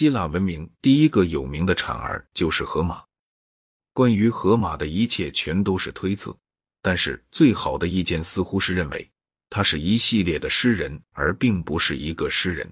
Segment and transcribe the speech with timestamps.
[0.00, 3.04] 希腊文明第一个有名的产儿就是荷马。
[3.92, 6.34] 关于荷马的一切全都是推测，
[6.80, 9.06] 但是最好的意见似乎是认为
[9.50, 12.66] 他是一系列的诗人，而并不是一个诗人。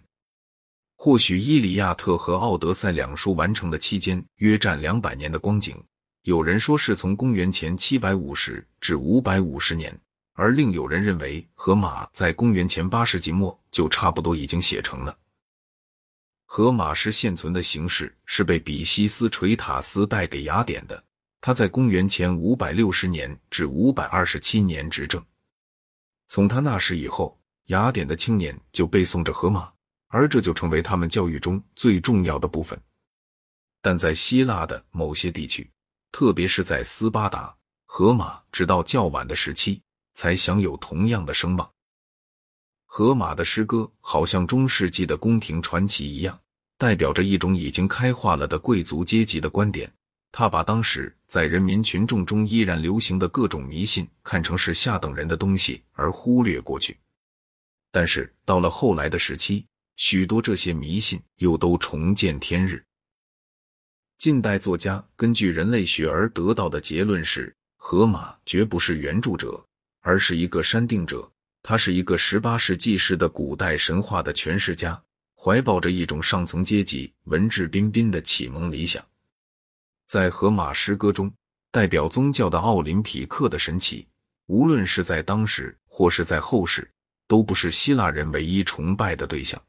[0.97, 5.77] 或许《伊利亚特》和《奥德赛》两书完成的期间约占两百年的光景，
[6.23, 9.95] 有人说是从公元前七百五十至五百五十年，
[10.33, 15.15] 而另有人认为荷马在公元前八世纪末就差不多已经写成了。
[16.51, 21.05] 荷马诗现存的形式是被比西斯垂塔斯带给雅典的。
[21.43, 25.23] 他在公元前五百六十年至五百二十七年执政。
[26.27, 29.71] 从他那时以后，雅典的青年就背诵着荷马，
[30.09, 32.81] 而这就成为他们教育中最重要的部分。
[33.83, 35.71] 但在希腊的某些地区，
[36.13, 37.55] 特别是在斯巴达，
[37.85, 39.83] 荷马直到较晚的时期
[40.15, 41.71] 才享有同样的声望。
[42.91, 46.37] 荷马的诗歌好像中世纪的宫廷传奇一样，
[46.79, 49.89] 代表着一种已经开化了的贵族阶级的观点。
[50.33, 56.97] 他把当时在人民群众中依然流行的各种迷信看成是下等人的东西，而忽略过去。
[57.93, 59.65] 但是到了后来的时期，
[59.97, 62.83] 许多这些迷信又都重见天日。
[64.17, 69.63] 近代作家根据人类学而得到的结论是：荷马绝不是原著者，
[70.01, 71.31] 而是一个删定者。
[71.69, 74.99] 他是一个十八世纪时的古代神话的诠释家，
[75.37, 79.05] 怀抱着一种上层阶级文质彬彬的启蒙理想。
[80.07, 81.31] 在荷马诗歌中，
[81.71, 84.09] 代表宗教的奥林匹克的神奇，
[84.47, 86.91] 无论是在当时或是在后世，
[87.27, 89.63] 都不是希腊人唯一崇拜的对象。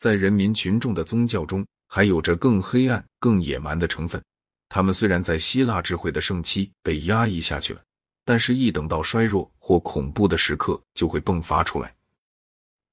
[0.00, 4.20] 在人民群众的宗教中，还有着更黑暗、更野蛮的成分。
[4.68, 7.83] 他们虽然在希腊智慧的盛期被压抑下去了，
[8.24, 11.94] 但是一等到衰弱或恐怖的时刻，就会迸发出来。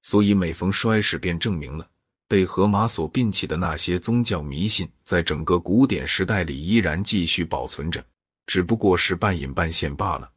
[0.02, 1.88] 所以每逢衰时，便证明了。
[2.28, 8.02] 被荷马所摒弃的那些宗教迷信，在整个古典时代里依然继续保存着，
[8.46, 10.32] 只不过是半隐半现罢了。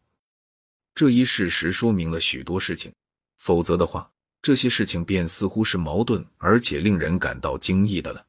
[0.94, 2.94] 这一事实说明了许多事情，
[3.38, 4.12] 否则的话，
[4.42, 8.26] 这些事情便似乎是矛盾而且令人感到惊异的了。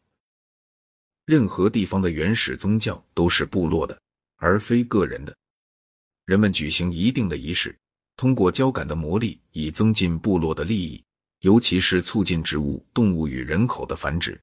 [1.25, 4.01] 任何地方的原始宗教都是部落的，
[4.37, 5.37] 而非个人的。
[6.27, 7.75] 人们举行一定的仪式，
[8.17, 11.03] 通过交感的魔力，以增进部落的利益。
[11.41, 14.41] 尤其是促进植物、动物与人口的繁殖。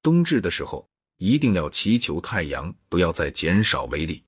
[0.00, 0.88] 冬至的时候，
[1.18, 4.22] 一定要祈求太阳不要再减少威力。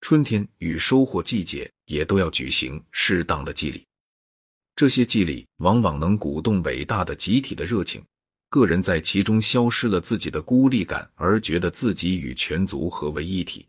[0.00, 3.84] 春天与收获季节也都要举行适当的祭礼。
[4.76, 8.02] 这些祭礼往往能鼓动伟大的集体的热情，
[8.48, 13.66] 个人在其中消失了自己的孤立感，而觉得自己与全族合为一体。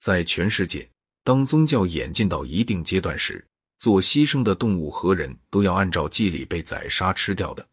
[0.00, 0.88] 在全世界，
[1.22, 3.46] 当宗教演进到一定阶段时，
[3.78, 7.66] 做牺牲的动物和人都要按照祭礼被宰杀吃掉的。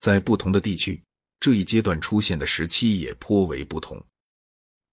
[0.00, 1.00] 在不同的地区，
[1.38, 4.04] 这一阶段出现的时期也颇为不同。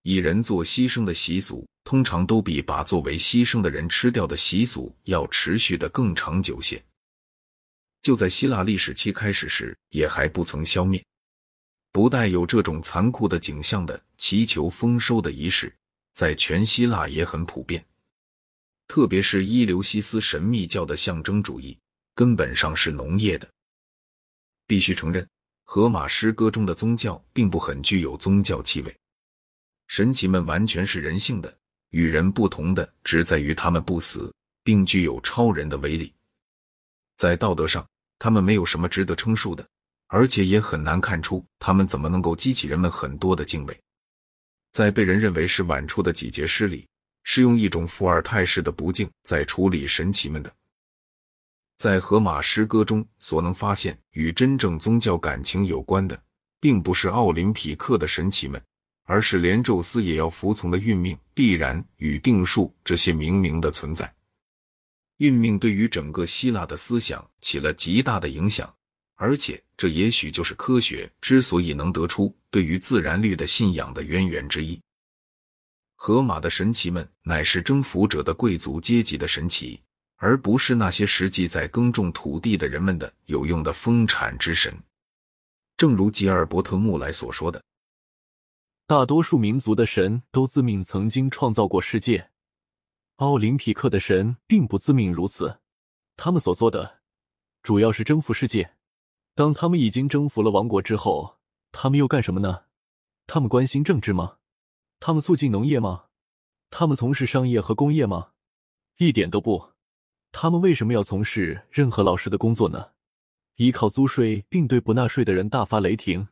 [0.04, 6.84] 以人做牺牲的习俗，通常都比把作为牺牲的人吃掉的习俗要持续的更长久些。
[8.02, 11.04] 就在希腊历史期开始时，也还不曾消灭。
[11.92, 15.74] 不带有这种残酷的景象的祈求丰收的仪式，
[16.14, 17.84] 在全希腊也很普遍。
[18.88, 21.78] 特别是伊留西斯神秘教的象征主义，
[22.14, 23.50] 根本上是农业的。
[24.68, 25.28] 必须承认，
[25.64, 28.96] 荷马诗歌中的宗教并不很具有宗教气味。
[29.88, 31.56] 神奇们完全是人性的，
[31.90, 36.14] 与人不同的只在于他们不死，并具有超人的威力。
[37.18, 37.88] 在道德上，
[38.20, 39.68] 他们没有什么值得称述的，
[40.08, 43.80] 而且也很难看出他们怎么能够激起人们很多的敬畏。
[44.74, 46.86] 在被人认为是晚出的几节诗里。
[47.26, 50.54] 是用一种伏尔泰式的不敬在处理神奇们的，
[51.78, 56.22] 在荷马诗歌中所能发现与真正宗教感情有关的，
[56.60, 58.62] 并不是奥林匹克的神奇们，
[59.06, 64.14] 而是连宙斯也要服从的运命、必然与定数这些明明的存在。
[65.20, 68.76] 运命对于整个希腊的思想起了极大的影响，
[69.16, 74.80] 而且这也许就是科学之所以能得出对于自然律的信仰的渊源之一。
[75.96, 79.82] 荷马的神奇们乃是征服者的贵族阶级的神奇，
[80.18, 84.76] 而不是那些实际在耕种土地的人们的有用的丰产之神。
[85.78, 87.64] 正如吉尔伯特·穆莱所说的
[88.86, 92.30] ：“大多数民族的神都自命曾经创造过世界，
[93.18, 95.60] 奥林匹克的神并不自命如此。
[96.18, 97.00] 他们所做的
[97.62, 98.74] 主要是征服世界。
[99.36, 101.38] 当他们已经征服了王国之后，
[101.72, 102.66] 他们又干什么呢？
[103.26, 104.38] 他们关心政治吗？”
[105.00, 106.06] 他们促进农业吗？
[106.70, 108.30] 他们从事商业和工业吗？
[108.98, 109.74] 一点都不。
[110.32, 112.92] 他们为什么要从事任何老师的工作呢？
[113.58, 116.30] 依靠租税并对不纳税的人大发雷霆，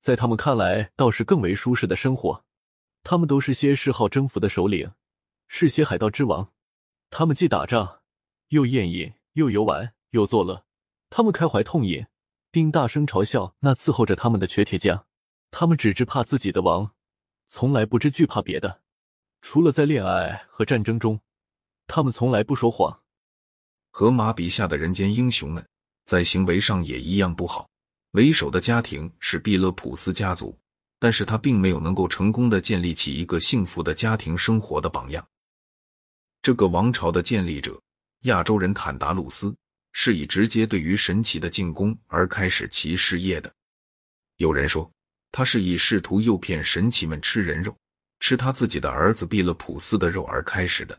[0.00, 2.44] 在他们看来倒是更为舒适的生活。
[3.04, 4.90] 他们都是些嗜好征服的首领，
[5.46, 6.52] 是些海盗之王。
[7.08, 8.00] 他们既打仗，
[8.48, 10.66] 又宴饮，又游玩，又作乐。
[11.08, 12.04] 他们开怀痛饮，
[12.50, 15.04] 并大声嘲笑那伺候着他们的瘸铁匠。
[15.50, 16.92] 他们只知怕自己的王，
[17.46, 18.82] 从来不知惧怕别的。
[19.40, 21.20] 除了在恋爱和战争中，
[21.86, 23.00] 他们从来不说谎。
[23.90, 25.66] 荷马笔下的人间英雄们，
[26.04, 27.68] 在行为上也一样不好。
[28.12, 30.58] 为首的家庭是毕勒普斯家族，
[30.98, 35.26] 但是他并没有能够成功的建立起一个幸福的家庭生活的榜样。
[36.42, 37.80] 这个王朝的建立者
[38.22, 39.54] 亚洲人坦达鲁斯，
[40.00, 43.52] 是以直接对于神奇的进攻而开始其事业的。
[44.36, 44.88] 有人说，
[45.32, 47.76] 他是以试图诱骗神奇们吃人肉。
[48.20, 50.96] 吃他自己的儿子毕勒普斯的肉而开始的。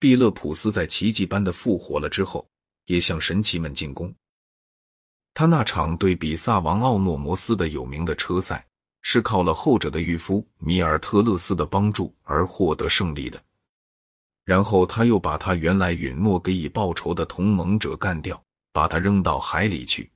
[0.00, 2.44] 毕勒普斯在奇迹般的复活了之后，
[2.86, 4.12] 也向神奇们进攻。
[5.32, 8.66] 他那场对比萨王奥诺摩斯的有名的车赛，
[9.02, 13.40] 是靠了后者的御夫米尔特勒斯的帮助而获得胜利的。
[14.50, 18.42] 然后他又把他原来允诺给以报仇的同盟者干掉，
[18.72, 20.10] 把他扔到海里去。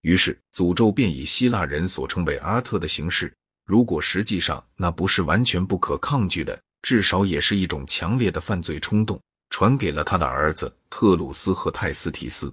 [0.00, 3.30] 于是诅咒便以希腊人所称为阿特的形式。
[3.66, 9.20] 如果实际上那不是完全不可抗拒的，至少也是一种强烈的犯罪冲动，
[9.50, 12.50] 传给了他的儿子特鲁斯和泰斯提斯。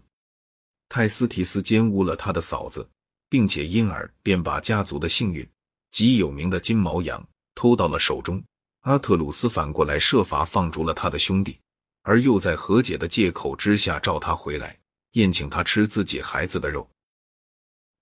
[0.90, 2.86] 泰斯提斯奸污了他的嫂子，
[3.30, 5.48] 并且因而便把家族的幸运
[5.92, 7.26] 极有名的金毛羊
[7.56, 8.44] 偷到了手中。
[8.82, 11.60] 阿特鲁斯反过来设法放逐了他的兄弟，
[12.04, 14.78] 而又在和解的借口之下召他回来，
[15.12, 16.90] 宴请他吃自己孩子的肉。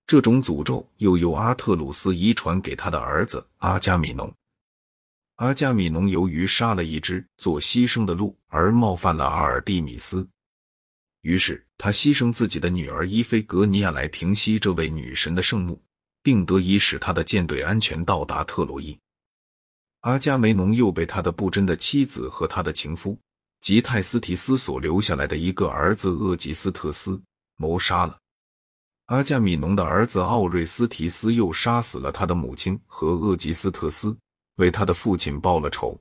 [0.06, 4.32] 这种诅咒又由阿特鲁斯遗传给他的儿子阿加米农。
[5.36, 10.28] 阿加米农由于杀了一只做牺牲的鹿而冒犯了阿尔蒂米斯，
[11.22, 15.80] 于是他牺牲自己的女儿伊菲格尼亚来平息这位女神的圣怒，
[16.24, 18.98] 并得以使他的舰队安全到达特洛伊。
[20.02, 23.18] 阿加梅农又被他的不贞的妻子和他的情夫
[23.60, 27.20] 吉泰斯提斯所留下来的一个儿子厄吉斯特斯
[27.56, 28.18] 谋杀了。
[29.06, 34.16] 阿加米农的儿子奥瑞斯提斯又杀死了他的母亲和厄吉斯特斯，
[34.56, 36.00] 为他的父亲报了仇。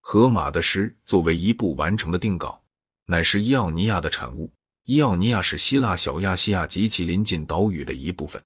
[0.00, 2.62] 荷马的诗作为一部完成的定稿，
[3.06, 4.50] 乃是伊奥尼亚的产物。
[4.84, 8.42] 伊奥尼亚是希腊小亚细亚极其临近岛屿的一部分。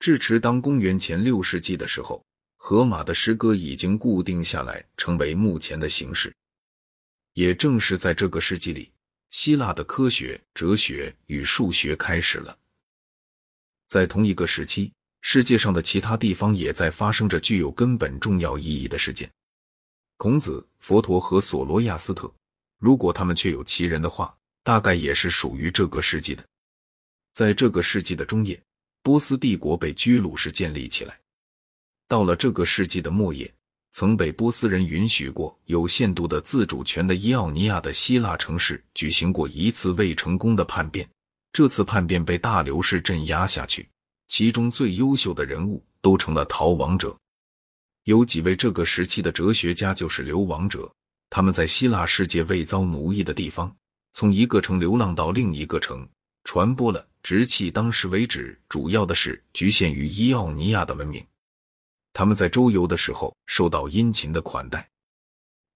[0.00, 2.24] 至迟当公元前六世纪的时候，
[2.66, 6.34] 荷马的诗歌已经固定下来，成为目前的形式。
[7.34, 8.90] 也正是在这个世纪里。
[9.28, 12.56] 希腊的科学、哲学与数学开始了。
[13.86, 14.90] 在同一个时期，
[15.20, 19.30] 世界上的其他地方也在发生着具有根本重要意义的事件。
[20.16, 22.32] 孔子、佛陀和索罗亚斯特，
[22.78, 26.42] 如果他们确有其人的话，大概也是属于这个世纪的。
[27.34, 28.58] 在这个世纪的中叶，
[29.02, 31.20] 波斯帝国被居鲁士建立起来。
[32.08, 33.52] 到了这个世纪的末叶。
[33.96, 41.08] 曾被波斯人允许过有限度的自主权的伊奥尼亚的希腊城市举行过一次未成功的叛变，
[41.52, 43.88] 这次叛变被大流士镇压下去，
[44.26, 47.16] 其中最优秀的人物都成了逃亡者。
[48.02, 50.92] 有几位这个时期的哲学家就是流亡者，
[51.30, 53.72] 他们在希腊世界未遭奴役的地方，
[54.12, 56.04] 从一个城流浪到另一个城，
[56.42, 61.24] 传播了直气当时为止主要的是局限于伊奥尼亚的文明。
[62.14, 64.88] 他们在周游的时候受到殷勤的款待。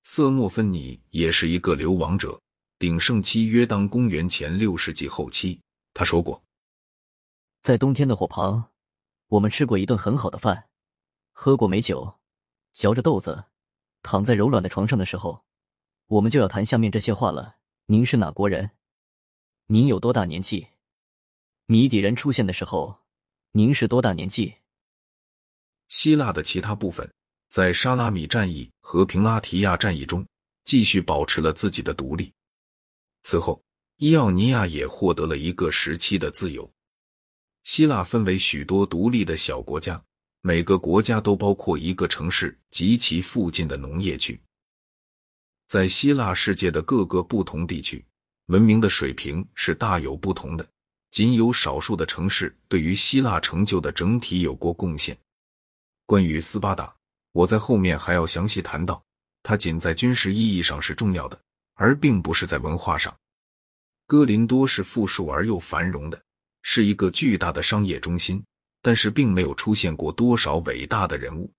[0.05, 2.41] 瑟诺芬尼也是一个流亡者，
[2.79, 5.61] 鼎盛期约当公元前六世纪后期。
[5.93, 6.41] 他说过，
[7.63, 8.71] 在冬天的火旁，
[9.27, 10.69] 我们吃过一顿很好的饭，
[11.33, 12.21] 喝过美酒，
[12.73, 13.47] 嚼着豆子，
[14.03, 15.45] 躺在柔软的床上的时候，
[16.07, 17.57] 我们就要谈下面这些话了。
[17.87, 18.71] 您是哪国人？
[19.67, 20.69] 您有多大年纪？
[21.67, 23.01] 谜底人出现的时候，
[23.51, 24.55] 您是多大年纪？
[25.89, 27.11] 希腊的其他部分
[27.51, 30.25] 在沙拉米战役和平拉提亚战役中
[30.65, 32.33] 继续保持了自己的独立。
[33.23, 33.61] 此后，
[33.97, 36.71] 伊奥尼亚也获得了一个时期的自由。
[37.65, 40.03] 希腊分为许多独立的小国家，
[40.41, 44.41] 每个国家都包括一个城市及其附近的农业区。
[45.67, 48.03] 在希腊世界的各个不同地区，
[48.47, 50.67] 文明的水平是大有不同的。
[51.11, 55.19] 仅有少数的城市对于希腊成就的整体有过贡献。
[56.09, 56.91] 关于斯巴达，
[57.33, 59.03] 我在后面还要详细谈到。
[59.43, 61.39] 它仅在军事意义上是重要的，
[61.75, 63.15] 而并不是在文化上。
[64.07, 66.19] 哥林多是富庶而又繁荣的，
[66.63, 68.43] 是一个巨大的商业中心，
[68.81, 71.53] 但是并没有出现过多少伟大的人物。